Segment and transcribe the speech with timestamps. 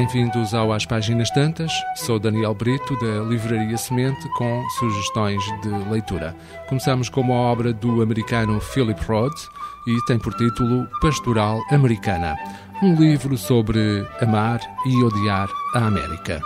[0.00, 1.70] Bem-vindos ao Às Páginas Tantas.
[1.94, 6.34] Sou Daniel Brito, da Livraria Semente, com sugestões de leitura.
[6.70, 9.50] Começamos com uma obra do americano Philip Roth
[9.86, 12.34] e tem por título Pastoral Americana,
[12.82, 16.40] um livro sobre amar e odiar a América.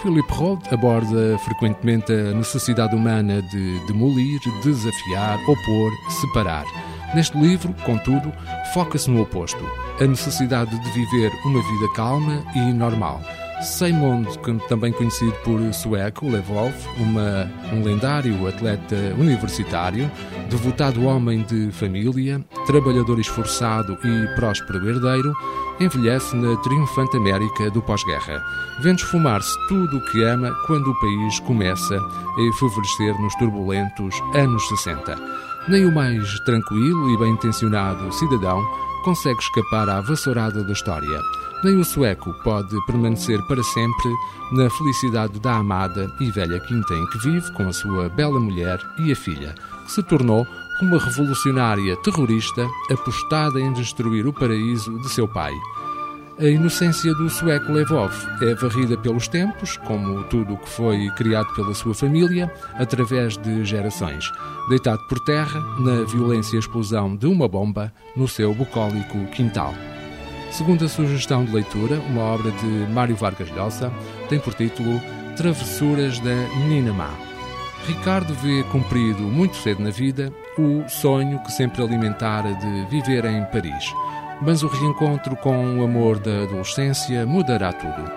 [0.00, 6.64] Philip Roth aborda frequentemente a necessidade humana de demolir, desafiar, opor, separar.
[7.14, 8.32] Neste livro, contudo,
[8.72, 9.58] foca-se no oposto,
[10.00, 13.20] a necessidade de viver uma vida calma e normal.
[13.62, 20.10] Seymond, também conhecido por sueco, Levov, uma, um lendário atleta universitário,
[20.48, 25.34] devotado homem de família, trabalhador esforçado e próspero herdeiro,
[25.78, 28.40] envelhece na triunfante América do pós-guerra,
[28.82, 34.66] vendo esfumar-se tudo o que ama quando o país começa a efavorecer nos turbulentos anos
[34.68, 35.49] 60.
[35.68, 38.62] Nem o mais tranquilo e bem-intencionado cidadão
[39.04, 41.20] consegue escapar à vassourada da história.
[41.62, 44.10] Nem o sueco pode permanecer para sempre
[44.52, 48.80] na felicidade da amada e velha quinta em que vive com a sua bela mulher
[48.98, 49.54] e a filha,
[49.84, 50.46] que se tornou
[50.80, 55.52] uma revolucionária terrorista apostada em destruir o paraíso de seu pai.
[56.40, 58.10] A inocência do sueco Levov
[58.40, 63.62] é varrida pelos tempos, como tudo o que foi criado pela sua família, através de
[63.62, 64.32] gerações,
[64.70, 69.74] deitado por terra na violência explosão de uma bomba no seu bucólico quintal.
[70.50, 73.92] Segundo a sugestão de leitura, uma obra de Mário Vargas Llosa
[74.30, 74.98] tem por título
[75.36, 77.10] Travessuras da Menina Má.
[77.86, 83.44] Ricardo vê cumprido muito cedo na vida o sonho que sempre alimentara de viver em
[83.44, 83.92] Paris
[84.42, 88.10] mas o reencontro com o amor da adolescência mudará tudo.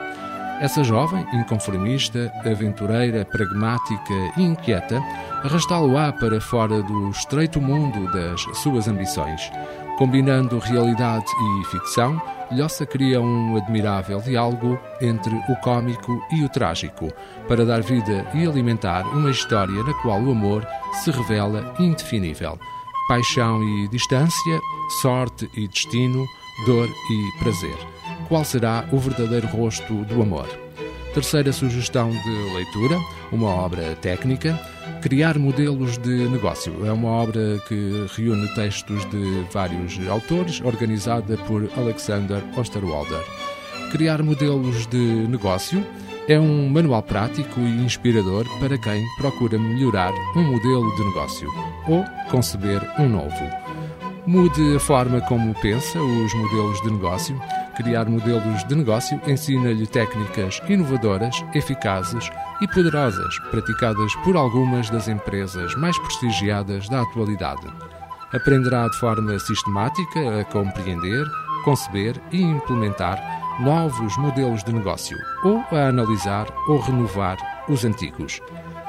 [0.62, 5.02] Essa jovem, inconformista, aventureira, pragmática e inquieta,
[5.44, 9.52] arrastá-lo-á para fora do estreito mundo das suas ambições.
[9.98, 12.22] Combinando realidade e ficção,
[12.52, 17.12] Lhosa cria um admirável diálogo entre o cômico e o trágico,
[17.48, 22.58] para dar vida e alimentar uma história na qual o amor se revela indefinível
[23.08, 24.62] paixão e distância,
[25.02, 26.26] sorte e destino,
[26.66, 27.78] dor e prazer.
[28.28, 30.48] Qual será o verdadeiro rosto do amor?
[31.14, 32.98] Terceira sugestão de leitura,
[33.32, 34.60] uma obra técnica,
[35.02, 36.86] Criar Modelos de Negócio.
[36.86, 43.24] É uma obra que reúne textos de vários autores, organizada por Alexander Osterwalder.
[43.92, 45.86] Criar Modelos de Negócio
[46.28, 51.50] é um manual prático e inspirador para quem procura melhorar um modelo de negócio
[51.88, 53.63] ou conceber um novo.
[54.26, 57.38] Mude a forma como pensa os modelos de negócio.
[57.76, 62.30] Criar modelos de negócio ensina-lhe técnicas inovadoras, eficazes
[62.62, 67.68] e poderosas, praticadas por algumas das empresas mais prestigiadas da atualidade.
[68.34, 71.26] Aprenderá de forma sistemática a compreender,
[71.66, 73.22] conceber e implementar
[73.60, 78.40] novos modelos de negócio ou a analisar ou renovar os antigos.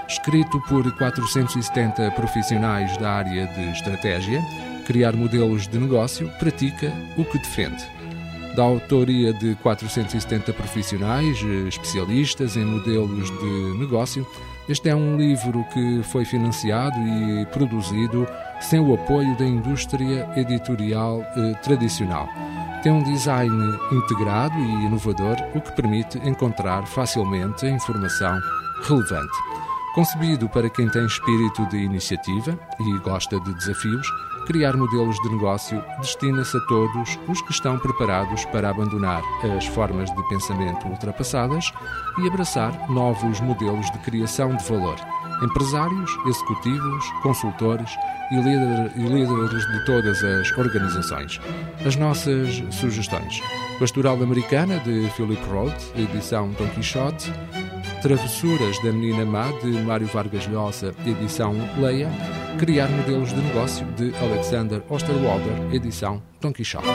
[0.09, 4.41] Escrito por 470 profissionais da área de estratégia,
[4.85, 7.85] criar modelos de negócio pratica o que defende.
[8.55, 14.27] Da autoria de 470 profissionais, especialistas em modelos de negócio,
[14.69, 18.27] este é um livro que foi financiado e produzido
[18.61, 22.29] sem o apoio da indústria editorial eh, tradicional
[22.85, 28.39] tem um design integrado e inovador, o que permite encontrar facilmente a informação
[28.83, 29.64] relevante.
[29.95, 34.05] Concebido para quem tem espírito de iniciativa e gosta de desafios,
[34.45, 39.23] criar modelos de negócio destina-se a todos os que estão preparados para abandonar
[39.57, 41.73] as formas de pensamento ultrapassadas
[42.21, 44.97] e abraçar novos modelos de criação de valor.
[45.41, 47.91] Empresários, executivos, consultores
[48.33, 51.41] e, líder, e líderes de todas as organizações.
[51.87, 53.41] As nossas sugestões:
[53.79, 57.33] Pastoral Americana de Philip Roth, edição Don Quixote.
[58.05, 62.11] Travessuras da Menina Má, de Mário Vargas Llosa, edição Leia.
[62.59, 66.87] Criar Modelos de Negócio, de Alexander Osterwalder, edição Don Quixote.